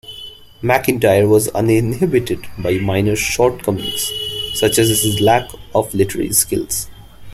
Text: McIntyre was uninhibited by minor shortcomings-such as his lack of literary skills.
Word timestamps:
McIntyre 0.63 1.29
was 1.29 1.47
uninhibited 1.49 2.47
by 2.57 2.79
minor 2.79 3.15
shortcomings-such 3.15 4.79
as 4.79 4.89
his 5.03 5.21
lack 5.21 5.47
of 5.75 5.93
literary 5.93 6.33
skills. 6.33 6.89